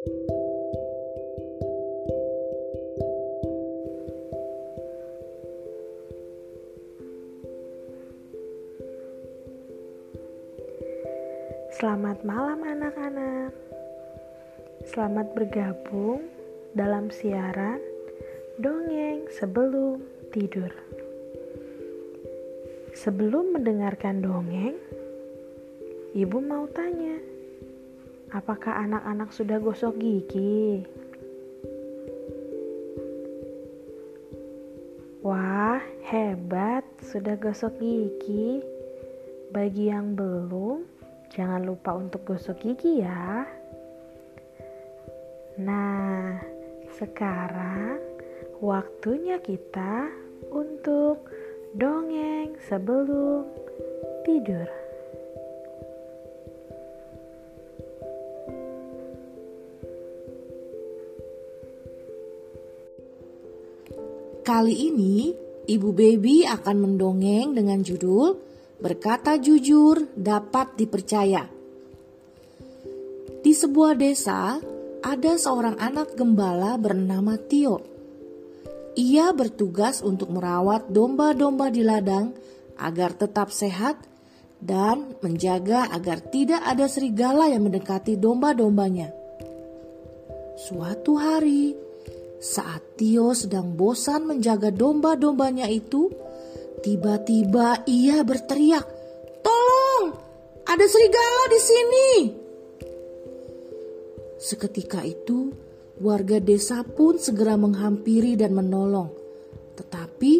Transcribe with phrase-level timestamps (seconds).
[0.00, 0.16] Selamat
[12.24, 13.52] malam anak-anak.
[14.88, 16.24] Selamat bergabung
[16.72, 17.84] dalam siaran
[18.56, 20.00] Dongeng Sebelum
[20.32, 20.72] Tidur.
[22.96, 24.80] Sebelum mendengarkan dongeng
[26.16, 27.39] Ibu mau tanya
[28.30, 30.86] Apakah anak-anak sudah gosok gigi?
[35.20, 38.62] Wah, hebat, sudah gosok gigi.
[39.50, 40.86] Bagi yang belum,
[41.30, 43.46] Jangan lupa untuk gosok gigi ya.
[45.62, 46.42] Nah,
[46.98, 48.02] sekarang
[48.58, 50.10] waktunya kita
[50.50, 51.30] untuk
[51.78, 53.46] dongeng sebelum
[54.26, 54.66] tidur.
[64.50, 65.30] Kali ini,
[65.70, 68.34] Ibu Baby akan mendongeng dengan judul
[68.82, 71.46] berkata jujur dapat dipercaya.
[73.46, 74.58] Di sebuah desa,
[75.06, 77.78] ada seorang anak gembala bernama Tio.
[78.98, 82.34] Ia bertugas untuk merawat domba-domba di ladang
[82.74, 84.02] agar tetap sehat
[84.58, 89.14] dan menjaga agar tidak ada serigala yang mendekati domba-dombanya.
[90.58, 91.89] Suatu hari,
[92.40, 96.08] saat Tio sedang bosan menjaga domba-dombanya itu,
[96.80, 98.88] Tiba-tiba ia berteriak,
[99.44, 100.16] "Tolong!
[100.64, 102.08] Ada serigala di sini!"
[104.40, 105.52] Seketika itu,
[106.00, 109.12] warga desa pun segera menghampiri dan menolong.
[109.76, 110.32] Tetapi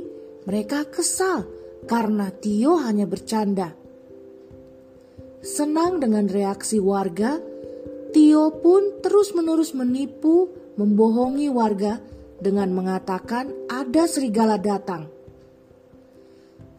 [0.48, 1.44] mereka kesal
[1.84, 3.76] karena Tio hanya bercanda.
[5.44, 7.36] Senang dengan reaksi warga,
[8.16, 10.48] Tio pun terus-menerus menipu,
[10.80, 12.00] membohongi warga
[12.40, 15.12] dengan mengatakan ada serigala datang.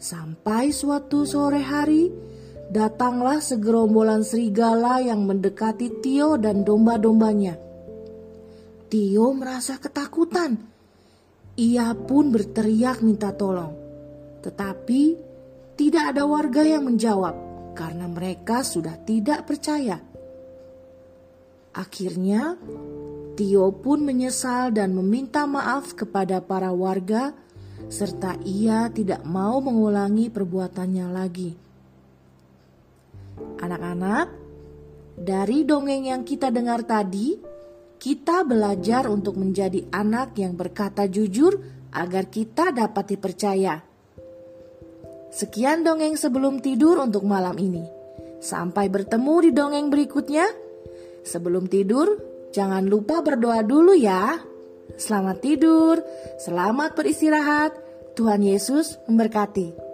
[0.01, 2.09] Sampai suatu sore hari,
[2.73, 7.53] datanglah segerombolan serigala yang mendekati Tio dan domba-dombanya.
[8.89, 10.57] Tio merasa ketakutan.
[11.61, 13.77] Ia pun berteriak minta tolong.
[14.41, 15.01] Tetapi
[15.77, 17.37] tidak ada warga yang menjawab
[17.77, 20.01] karena mereka sudah tidak percaya.
[21.71, 22.57] Akhirnya,
[23.31, 27.31] Tio pun menyesal dan meminta maaf kepada para warga
[27.91, 31.51] serta ia tidak mau mengulangi perbuatannya lagi.
[33.59, 34.27] Anak-anak,
[35.19, 37.35] dari dongeng yang kita dengar tadi,
[38.01, 41.59] kita belajar untuk menjadi anak yang berkata jujur
[41.91, 43.75] agar kita dapat dipercaya.
[45.31, 47.83] Sekian dongeng sebelum tidur untuk malam ini.
[48.41, 50.43] Sampai bertemu di dongeng berikutnya.
[51.21, 54.39] Sebelum tidur, jangan lupa berdoa dulu ya.
[54.99, 56.03] Selamat tidur,
[56.43, 57.71] selamat beristirahat.
[58.13, 59.90] Tuhan Yesus memberkati.